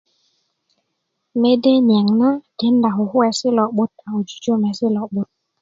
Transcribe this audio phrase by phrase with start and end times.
[1.41, 5.29] mede niaŋ na tikinda kukuwesi lo'but ko jujumesi' lo'but